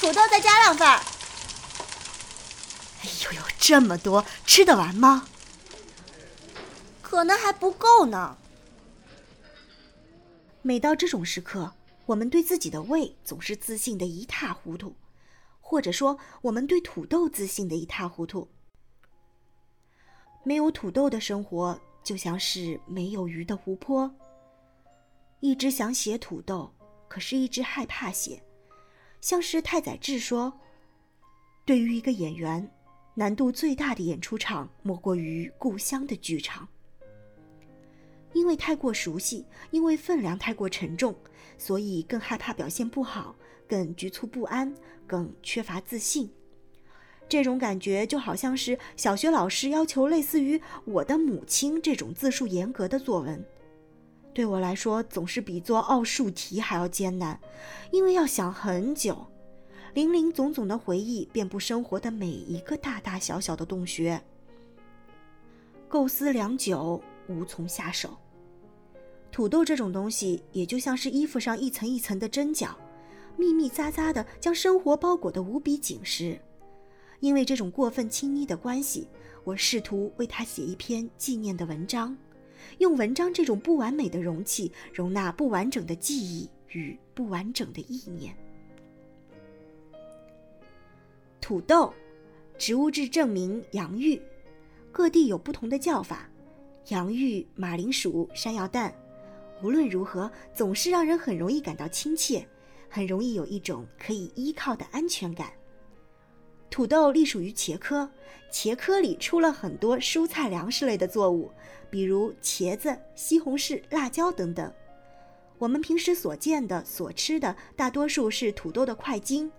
[0.00, 0.88] 土豆再加两份。
[0.88, 1.04] 哎
[3.22, 5.28] 呦呦，这么多，吃得完吗？
[7.02, 8.38] 可能还不够呢。
[10.62, 11.74] 每到这种时刻，
[12.06, 14.96] 我们对自己的胃总是自信的一塌糊涂，
[15.60, 18.48] 或者说，我们对土豆自信的一塌糊涂。
[20.42, 24.10] 没有土豆的生活，就像是没有鱼的湖泊。
[25.40, 26.74] 一直想写土豆，
[27.06, 28.42] 可是一直害怕写，
[29.20, 30.52] 像是太宰治说
[31.64, 32.70] ：“对于一个演员，
[33.14, 36.66] 难度最大的演出场莫过于故乡的剧场。”
[38.32, 41.14] 因为太过熟悉，因为分量太过沉重，
[41.58, 43.34] 所以更害怕表现不好，
[43.68, 44.72] 更局促不安，
[45.06, 46.30] 更缺乏自信。
[47.28, 53.44] 这种感觉就好像是小学老师要求类似于《我的母亲》这种字数严格的作文，
[54.32, 57.40] 对我来说总是比做奥数题还要艰难，
[57.90, 59.26] 因为要想很久，
[59.94, 64.20] 林林总总的回忆遍布生活的每一个大大小小的洞穴，
[65.88, 67.02] 构思良久。
[67.28, 68.18] 无从下手。
[69.30, 72.76] 土豆这种东西，也就像是衣服上一层一层的针脚，
[73.36, 76.36] 密密匝匝的将生活包裹得无比紧实。
[77.20, 79.06] 因为这种过分亲昵的关系，
[79.44, 82.16] 我试图为他写一篇纪念的文章，
[82.78, 88.34] 用文章这种不完美的容器，容纳不完整的记忆与不完整的意念。
[91.40, 91.92] 土豆，
[92.58, 94.20] 植物志证明洋芋，
[94.92, 96.28] 各地有不同的叫法。
[96.88, 98.94] 洋芋、马铃薯、山药蛋，
[99.62, 102.46] 无论如何，总是让人很容易感到亲切，
[102.88, 105.52] 很容易有一种可以依靠的安全感。
[106.70, 108.08] 土豆隶属于茄科，
[108.50, 111.50] 茄科里出了很多蔬菜粮食类的作物，
[111.90, 114.72] 比如茄子、西红柿、辣椒等等。
[115.58, 119.50] 我们平时所见的、所吃的，大多数是土豆的块茎。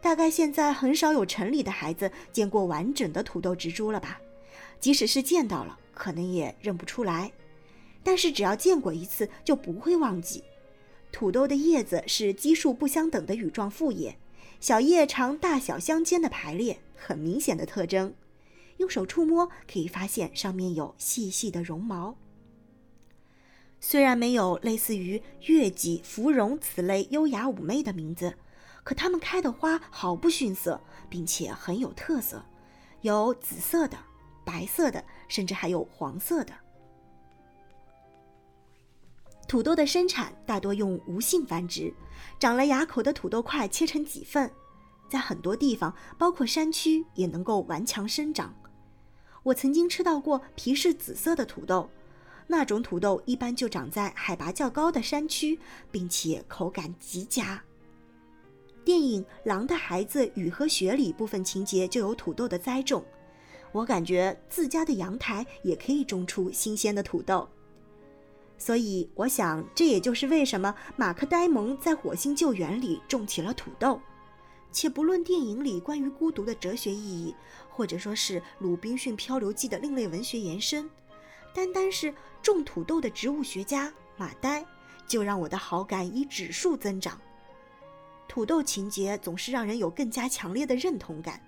[0.00, 4.20] 大概现在很少有城里的孩子见过完整的土豆植株了吧？
[4.80, 5.78] 即使是见到了。
[5.94, 7.30] 可能也认不出来，
[8.02, 10.42] 但是只要见过一次就不会忘记。
[11.12, 14.16] 土豆的叶子是奇数不相等的羽状复叶，
[14.62, 18.14] 小叶长大小相间的排列，很明显的特征。
[18.76, 22.16] 用手触摸可以发现上面有细细的绒毛。
[23.80, 28.36] 虽然没有类似于月季、芙蓉此类优雅妩媚的名字，
[28.84, 30.80] 可它们开的花毫不逊色，
[31.10, 32.44] 并且很有特色，
[33.00, 33.98] 有紫色的。
[34.44, 36.54] 白色的，甚至还有黄色的。
[39.52, 41.92] 土豆的生产大多用无性繁殖，
[42.40, 44.50] 长了牙口的土豆块切成几份，
[45.10, 48.54] 在很多地方，包括山区，也能够顽强生长。
[49.42, 51.86] 我曾经吃到过皮是紫色的土豆，
[52.46, 57.62] 那种土豆一般就长在海拔较高的山区，并且口感极佳。
[58.86, 63.04] 电影《狼的孩子雨和雪》里部分情节就有土豆的栽种。
[63.70, 67.46] 我感觉自家的阳台也可以种出新鲜的土豆，
[68.64, 74.00] 所以我想这也就是为什么马克·呆蒙在《火星救援》里种起了土豆。
[74.70, 77.34] 且不论电影里关于孤独的哲学意义，
[77.68, 80.88] 或者说是《鲁滨逊漂流记》的另类文学延伸，
[81.52, 84.64] 单单是种土豆的植物学家马呆，
[85.08, 87.20] 就让我的好感以指数增长。
[88.28, 91.42] 土豆情节总是让人有更加强烈的认同感。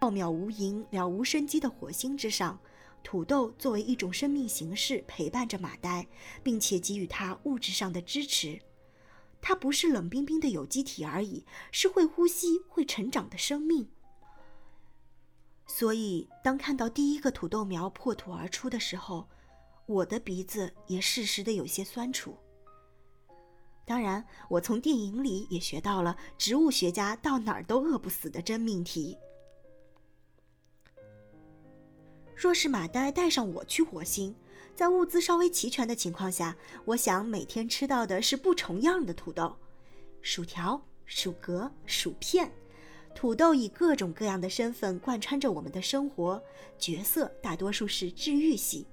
[0.00, 2.58] 浩渺无垠、了无生机的火星之上，
[3.02, 6.06] 土豆作为一种生命形式陪伴着马呆，
[6.42, 8.60] 并且给予他物质上的支持。
[9.42, 13.88] 它不是冷冰冰的有机体而已，是会呼吸、会成长的生命。
[15.66, 19.28] 所以，当看到第一个土豆苗破土而出的时候，
[19.86, 22.36] 我的鼻子也适时的有些酸楚。
[23.86, 29.16] 当然，我从电影里也学到了植物学家到哪儿都饿不死的真命题。
[32.40, 34.34] 若是马呆带上我去火星，
[34.74, 36.56] 在物资稍微齐全的情况下，
[36.86, 39.54] 我想每天吃到的是不重样的土豆，
[40.22, 42.50] 薯条、薯格、薯片，
[43.14, 46.42] 土豆以各种各样的身份贯穿着我们的生活，
[46.78, 48.86] 角色大多数是治愈系。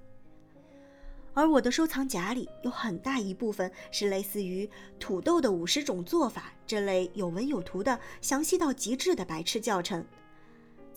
[1.32, 4.66] 而我的收藏夹里有很大一部分是类似于
[5.00, 10.04] 《土豆的五十种做法》这类有文有图的详细到极致的白痴教程。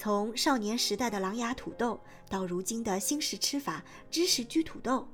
[0.04, 5.08] 从少年时代的狼牙土豆到如今的新式吃法芝士焗土豆，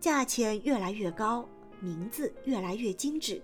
[0.00, 3.40] 价钱越来越高，名字越来越精致。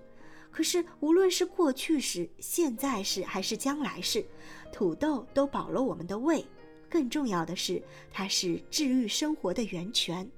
[0.51, 4.27] 可是无论是过去式、现在式还是将来式，
[4.73, 6.45] 土豆都饱了我们的胃。
[6.91, 7.81] 更重要的是，
[8.11, 10.29] 它是治愈生活的源泉。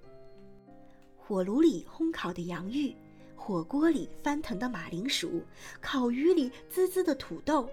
[1.17, 2.94] 火炉里烘烤的洋芋，
[3.35, 5.43] 火锅里翻腾的马铃薯，
[5.81, 7.67] 烤鱼里滋滋的土豆。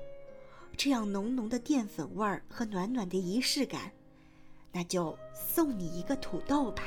[0.83, 3.91] 这样浓浓的淀粉味儿和暖暖的仪式感，
[4.71, 6.81] 那就送你一个土豆吧。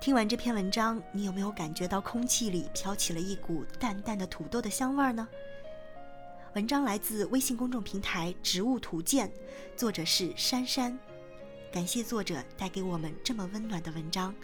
[0.00, 5.28] 听完这篇文章，你有没有感觉到空气里飘起了一股淡淡的土豆的香味儿呢？
[6.54, 9.30] 文章来自微信公众平台“植物图鉴”，
[9.76, 10.98] 作者是珊珊。
[11.70, 14.34] 感谢作者带给我们这么温暖的文章。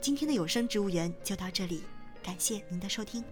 [0.00, 1.82] 今天的有声植物园就到这里，
[2.22, 3.24] 感谢您的收听。